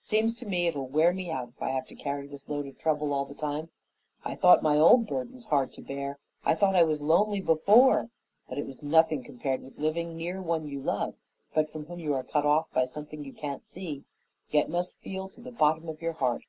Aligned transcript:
Seems 0.00 0.36
to 0.36 0.46
me 0.46 0.68
it'll 0.68 0.86
wear 0.86 1.12
me 1.12 1.28
out 1.28 1.48
if 1.48 1.60
I 1.60 1.70
have 1.70 1.88
to 1.88 1.96
carry 1.96 2.28
this 2.28 2.48
load 2.48 2.68
of 2.68 2.78
trouble 2.78 3.12
all 3.12 3.24
the 3.24 3.34
time. 3.34 3.68
I 4.24 4.36
thought 4.36 4.62
my 4.62 4.78
old 4.78 5.08
burdens 5.08 5.46
hard 5.46 5.72
to 5.72 5.82
bear; 5.82 6.20
I 6.44 6.54
thought 6.54 6.76
I 6.76 6.84
was 6.84 7.02
lonely 7.02 7.40
before, 7.40 8.08
but 8.48 8.58
it 8.58 8.64
was 8.64 8.80
nothing 8.80 9.24
compared 9.24 9.60
with 9.60 9.80
living 9.80 10.16
near 10.16 10.40
one 10.40 10.68
you 10.68 10.80
love, 10.80 11.16
but 11.52 11.68
from 11.72 11.86
whom 11.86 11.98
you 11.98 12.14
are 12.14 12.22
cut 12.22 12.46
off 12.46 12.70
by 12.70 12.84
something 12.84 13.24
you 13.24 13.32
can't 13.32 13.66
see, 13.66 14.04
yet 14.52 14.70
must 14.70 15.00
feel 15.00 15.28
to 15.30 15.40
the 15.40 15.50
bottom 15.50 15.88
of 15.88 16.00
your 16.00 16.12
heart." 16.12 16.44